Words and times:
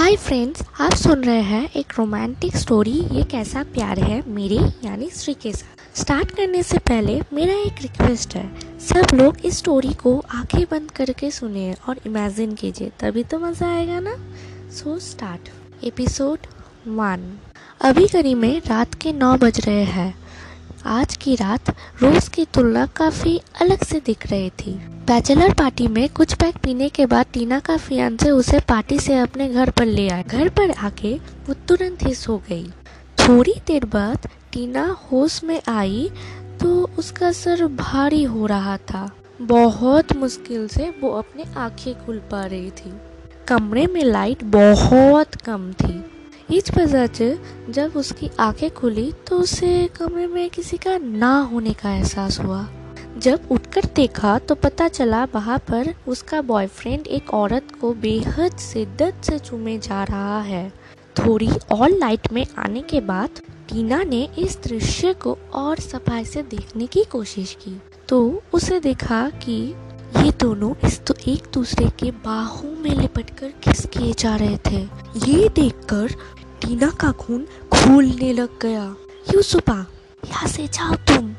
Hi 0.00 0.14
friends 0.16 0.62
आप 0.80 0.92
सुन 0.92 1.24
रहे 1.24 1.40
हैं 1.40 1.68
एक 1.76 1.92
रोमांटिक 1.98 2.56
स्टोरी 2.56 2.90
ये 2.90 3.22
कैसा 3.22 3.62
प्यार 3.62 3.98
है 3.98 4.22
मेरे, 4.28 4.58
यानी 4.84 5.08
श्री 5.10 5.34
के 5.34 5.52
साथ। 5.52 5.98
स्टार्ट 6.00 6.30
करने 6.30 6.62
से 6.62 6.78
पहले 6.78 7.20
मेरा 7.32 7.54
एक 7.54 7.82
रिक्वेस्ट 7.82 8.34
है। 8.34 8.78
सब 8.80 9.14
लोग 9.14 9.44
इस 9.44 9.58
स्टोरी 9.58 9.92
को 9.94 10.16
आँखें 10.30 10.64
बंद 10.70 10.90
करके 10.90 11.30
सुने 11.30 11.72
और 11.88 12.00
इमेजिन 12.06 12.54
कीजिए, 12.54 12.90
तभी 13.00 13.24
तो 13.24 13.38
मज़ा 13.38 13.68
आएगा 13.68 14.00
ना? 14.00 14.16
सो 14.70 14.98
स्टार्ट 14.98 15.84
एपिसोड 15.84 16.46
वन 16.88 17.30
अभी 17.80 18.06
करीब 18.06 18.38
में 18.38 18.60
रात 18.66 18.94
के 18.94 19.12
नौ 19.12 19.36
बज 19.36 19.60
रहे 19.66 19.84
हैं। 19.84 20.14
आज 20.86 21.16
की 21.16 21.34
रात 21.34 21.70
रोज 22.02 22.28
की 22.28 22.44
तुलना 22.44 22.84
काफ़ी 22.86 23.40
अलग 23.60 23.82
से 23.84 24.00
दिख 24.00 24.26
रही 24.26 24.50
थी। 24.50 24.72
बैचलर 25.06 25.52
पार्टी 25.54 25.86
में 25.88 26.08
कुछ 26.08 26.34
पैक 26.34 26.56
पीने 26.56 26.88
के 26.88 27.06
बाद 27.06 27.26
टीना 27.32 27.58
का 27.60 27.76
फियांसे 27.76 28.30
उसे 28.30 28.60
पार्टी 28.60 28.98
से 28.98 29.16
अपने 29.18 29.48
घर 29.48 29.70
पर 29.70 29.86
ले 29.86 30.08
आए। 30.08 30.22
घर 30.22 30.48
पर 30.48 30.70
आके 30.70 31.14
वो 31.46 31.54
तुरंत 31.68 32.02
ही 32.02 32.14
सो 32.14 32.36
गई। 32.48 32.66
थोड़ी 33.18 33.54
देर 33.66 33.84
बाद 33.84 34.28
टीना 34.52 34.84
होश 35.12 35.42
में 35.44 35.60
आई 35.68 36.10
तो 36.60 36.90
उसका 36.98 37.32
सर 37.32 37.66
भारी 37.66 38.22
हो 38.24 38.46
रहा 38.46 38.76
था। 38.76 39.08
बहुत 39.42 40.16
मुश्किल 40.16 40.66
से 40.68 40.92
वो 41.00 41.10
अपने 41.10 41.44
आँखें 41.56 41.94
खुल 42.06 42.18
पा 42.30 42.44
रही 42.44 42.70
थी। 42.70 42.92
कमरे 43.48 43.86
में 43.86 44.02
लाइट 44.04 44.44
बहुत 44.44 45.34
कम 45.34 45.72
थी। 45.72 46.04
इस 46.52 46.70
वजह 46.76 47.06
से 47.06 47.38
जब 47.70 47.92
उसकी 47.96 48.30
आँखें 48.40 48.70
खुली 48.70 49.12
तो 49.28 49.38
उसे 49.38 49.86
कमरे 49.96 50.26
में 50.26 50.48
किसी 50.50 50.76
का 50.76 50.96
ना 50.98 51.38
होने 51.42 51.72
का 51.72 51.90
एहसास 51.90 52.38
हुआ। 52.40 52.66
जब 53.18 53.48
उठकर 53.50 53.84
देखा 53.96 54.38
तो 54.38 54.54
पता 54.54 54.88
चला 54.88 55.24
वहाँ 55.24 55.58
पर 55.70 55.94
उसका 56.08 56.40
बॉयफ्रेंड 56.42 57.06
एक 57.08 57.32
औरत 57.34 57.72
को 57.80 57.92
बेहद 57.94 58.56
शिद्दत 58.58 59.20
से 59.24 59.38
चूमे 59.38 59.76
जा 59.78 60.02
रहा 60.04 60.40
है। 60.40 60.68
थोड़ी 61.16 61.50
और 61.72 61.90
लाइट 61.90 62.32
में 62.32 62.44
आने 62.58 62.82
के 62.82 63.00
बाद 63.00 63.40
टीना 63.68 64.02
ने 64.02 64.22
इस 64.38 64.58
दृश्य 64.64 65.12
को 65.14 65.36
और 65.54 65.80
सफ़ाई 65.80 66.24
से 66.24 66.42
देखने 66.42 66.86
की 66.86 67.04
कोशिश 67.04 67.56
की। 67.62 67.80
तो 68.08 68.42
उसे 68.52 68.80
देखा 68.80 69.28
कि 69.44 69.56
ये 70.16 70.30
दोनों 70.40 70.74
इस 70.86 71.00
तो 71.06 71.14
एक 71.28 71.42
दूसरे 71.54 71.88
के 71.98 72.10
बाहों 72.24 72.70
में 72.76 72.90
लिपटकर 72.90 73.52
किस 73.64 73.84
किए 73.86 74.12
जा 74.18 74.34
रहे 74.36 74.56
थे। 74.66 74.82
ये 75.26 75.48
देखकर 75.48 76.14
टीना 76.62 76.90
का 76.90 77.10
खून 77.12 77.44
खोलने 77.72 78.32
लग 78.32 78.58
गया। 78.62 78.84
यूसुफा 79.34 79.74
यहाँ 80.26 80.48
से 80.48 80.66
जाओ 80.68 80.94
तुम। 81.08 81.32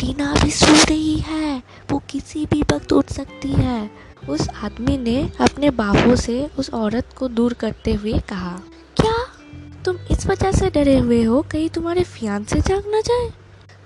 टीना 0.00 0.30
अभी 0.32 0.50
सो 0.50 0.72
रही 0.88 1.18
है, 1.18 1.62
वो 1.92 1.98
किसी 2.10 2.44
भी 2.46 2.62
वक्त 2.72 2.92
उठ 2.92 3.12
सकती 3.12 3.52
है। 3.52 3.90
उस 4.28 4.48
आदमी 4.64 4.96
ने 4.98 5.16
अपने 5.40 5.70
बाहों 5.72 6.14
से 6.16 6.48
उस 6.58 6.70
औरत 6.74 7.14
को 7.16 7.28
दूर 7.28 7.52
करते 7.52 7.92
हुए 7.92 8.18
कहा, 8.28 8.58
क्या 8.96 9.14
तुम 9.84 9.96
इस 10.10 10.26
वजह 10.26 10.52
से 10.52 10.70
डरे 10.70 10.98
हुए 10.98 11.22
हो? 11.22 11.40
कहीं 11.42 11.68
तुम्हारे 11.68 12.02
फियान 12.04 12.44
से 12.44 12.60
जाग 12.60 12.86
ना 12.86 13.00
जाए? 13.00 13.30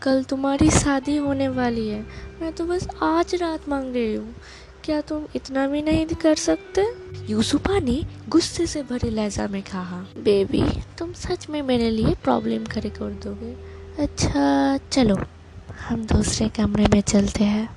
कल 0.02 0.22
तुम्हारी 0.22 0.70
शादी 0.70 1.16
होने 1.16 1.48
वाली 1.48 1.88
है। 1.88 2.00
मैं 2.42 2.52
तो 2.52 2.64
बस 2.64 2.88
आज 3.02 3.34
रात 3.34 3.68
मांग 3.68 3.94
रही 3.94 4.14
हूँ। 4.14 4.34
क्या 4.88 5.00
तुम 5.00 5.24
इतना 5.36 5.66
भी 5.66 5.80
नहीं 5.82 6.04
कर 6.06 6.34
सकते? 6.34 6.84
यूसुफा 7.30 7.78
ने 7.78 8.04
गुस्से 8.28 8.66
से 8.66 8.82
भरे 8.82 9.10
लहजा 9.10 9.46
में 9.48 9.60
कहा 9.62 9.98
बेबी 10.24 10.62
तुम 10.98 11.12
सच 11.12 11.48
में 11.50 11.60
मेरे 11.62 11.90
लिए 11.90 12.14
प्रॉब्लम 12.14 12.64
खड़े 12.64 12.90
कर 12.90 13.10
दोगे। 13.24 13.52
अच्छा 14.02 14.78
चलो 14.92 15.16
हम 15.80 16.04
दूसरे 16.04 16.48
कमरे 16.48 16.86
में 16.86 17.00
चलते 17.00 17.44
हैं। 17.44 17.68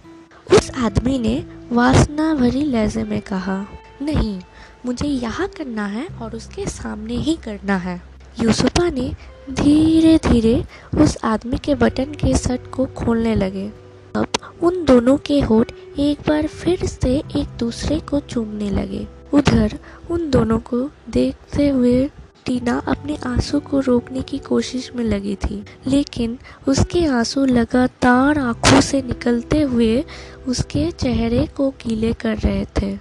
उस 0.52 0.72
आदमी 0.78 1.18
ने 1.20 1.36
वासना 1.72 2.34
भरी 2.36 2.64
लहजे 2.64 3.04
में 3.04 3.20
कहा 3.22 3.66
नहीं 4.02 4.40
मुझे 4.86 5.08
यहाँ 5.08 5.48
करना 5.48 5.86
है 5.88 6.08
और 6.22 6.36
उसके 6.36 6.66
सामने 6.70 7.18
ही 7.18 7.36
करना 7.36 7.78
है। 7.78 8.02
यूसुफा 8.40 8.90
ने 8.90 9.12
धीरे 9.54 10.18
धीरे 10.30 10.64
उस 11.04 11.18
आदमी 11.24 11.58
के 11.58 11.76
बटन 11.76 12.14
के 12.16 12.38
शर्ट 12.38 12.72
को 12.72 12.86
खोलने 12.86 13.36
लगे। 13.36 13.72
अब 14.16 14.28
उन 14.64 14.84
दोनों 14.86 15.18
के 15.18 15.40
होठ 15.40 15.72
एक 16.00 16.20
बार 16.28 16.48
फिर 16.48 16.86
से 16.86 17.16
एक 17.36 17.58
दूसरे 17.60 18.00
को 18.00 18.20
चूमने 18.20 18.70
लगे। 18.70 19.08
उधर, 19.34 19.78
उन 20.12 20.30
दोनों 20.30 20.60
को 20.60 20.90
देखते 21.10 21.70
हुए 21.70 22.10
टीना 22.46 22.78
अपने 22.88 23.18
आँसू 23.26 23.60
को 23.60 23.80
रोकने 23.80 24.22
की 24.22 24.38
कोशिश 24.38 24.92
में 24.96 25.04
लगी 25.04 25.36
थी, 25.36 25.64
लेकिन 25.88 26.38
उसके 26.68 27.06
आँसू 27.06 27.46
लगातार 27.46 28.40
आँखों 28.40 28.82
से 28.82 29.02
निकलते 29.02 29.62
हुए 29.62 30.04
उसके 30.48 30.92
चेहरे 30.92 31.46
को 31.48 31.70
गीले 31.70 32.14
कर 32.14 32.38
रहे 32.38 32.66
थे। 32.82 32.98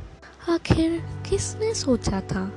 आखिर 0.48 1.00
किसने 1.30 1.74
सोचा 1.74 2.20
था 2.20 2.52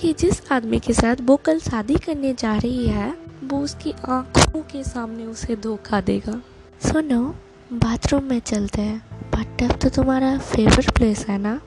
कि 0.00 0.12
जिस 0.12 0.40
आदमी 0.52 0.78
के 0.78 0.92
साथ 0.92 1.16
वो 1.20 1.36
कल 1.36 1.58
शादी 1.58 1.94
करने 1.94 2.32
जा 2.34 2.56
रही 2.56 2.86
है, 2.86 3.14
वो 3.44 3.58
उसकी 3.58 3.92
आँखों 4.08 4.60
के 4.62 4.82
सामने 4.84 5.26
उसे 5.26 5.56
धोखा 5.56 6.00
देगा? 6.00 6.40
सुनो 6.82 7.34
बाथरूम 7.72 8.24
में 8.24 8.40
चलते 8.40 8.82
हैं। 8.82 8.98
बाथ 9.34 9.78
तो 9.78 9.88
तुम्हारा 9.88 10.38
फेवरेट 10.38 10.90
प्लेस 10.90 11.26
है 11.28 11.38
ना? 11.38 11.60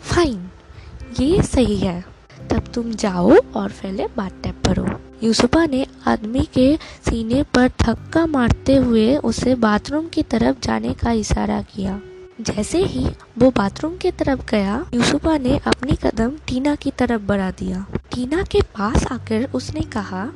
फाइन 0.00 0.50
ये 1.20 1.42
सही 1.42 1.76
है। 1.76 2.04
तब 2.50 2.64
तुम 2.74 2.92
जाओ 2.92 3.36
और 3.56 3.68
पहले 3.68 4.06
बाथ 4.16 4.30
टैप 4.42 4.66
भरो 4.66 5.00
यूसुफा 5.22 5.66
ने 5.66 5.86
आदमी 6.06 6.48
के 6.54 6.76
सीने 6.76 7.42
पर 7.42 7.68
धक्का 7.68 8.26
मारते 8.26 8.76
हुए 8.76 9.16
उसे 9.16 9.54
बाथरूम 9.54 10.08
की 10.08 10.22
तरफ़ 10.22 10.56
जाने 10.62 10.94
का 10.94 11.12
इशारा 11.12 11.62
किया। 11.62 12.00
जैसे 12.40 12.84
ही 12.84 13.06
वो 13.38 13.50
बाथरूम 13.50 13.96
की 13.96 14.10
तरफ़ 14.10 14.40
गया, 14.50 14.86
यूसुफा 14.94 15.38
ने 15.38 15.58
अपनी 15.58 15.92
कदम 15.92 16.30
टीना 16.30 16.74
की 16.74 16.90
तरफ़ 16.90 17.22
बढ़ा 17.22 17.50
दिया। 17.50 17.86
टीना 18.14 18.42
के 18.42 18.60
पास 18.60 19.06
आकर 19.06 19.50
उसने 19.54 19.80
कहा 19.80 20.28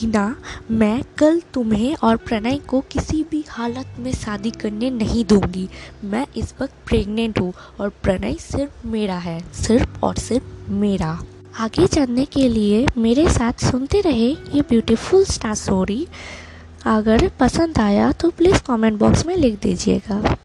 टीना 0.00 0.34
मैं 0.70 1.02
कल 1.18 1.40
तुम्हें 1.54 1.94
और 1.94 2.16
प्रणय 2.16 2.58
को 2.68 2.80
किसी 2.90 3.22
भी 3.30 3.44
हालत 3.48 3.96
में 3.98 4.12
शादी 4.12 4.50
करने 4.50 4.90
नहीं 4.90 5.24
दूँगी। 5.24 5.68
मैं 6.04 6.26
इस 6.36 6.54
वक्त 6.60 6.74
प्रेग्नेंट 6.86 7.40
हूँ 7.40 7.52
और 7.80 7.88
प्रणय 8.02 8.34
सिर्फ़ 8.40 8.86
मेरा 8.86 9.18
है, 9.18 9.38
सिर्फ़ 9.54 10.00
और 10.04 10.16
सिर्फ़ 10.16 10.70
मेरा। 10.72 11.18
आगे 11.58 11.86
जानने 11.86 12.24
के 12.24 12.48
लिए 12.48 12.86
मेरे 12.98 13.28
साथ 13.28 13.64
सुनते 13.64 14.00
रहे 14.00 14.28
ये 14.28 14.60
ब्यूटीफुल 14.60 15.24
स्टार 15.24 15.54
स्टोरी 15.54 16.06
अगर 16.86 17.28
पसंद 17.40 17.78
आया 17.78 18.10
तो 18.12 18.30
प्लीज़ 18.30 18.62
कमेंट 18.66 18.98
बॉक्स 18.98 19.26
में 19.26 19.36
लिख 19.36 19.60
दीजिएगा। 19.62 20.36